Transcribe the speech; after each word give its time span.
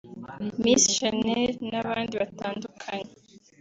Miss 0.61 0.83
Shanel 0.95 1.49
n’abandi 1.71 2.13
batandukanye 2.21 3.13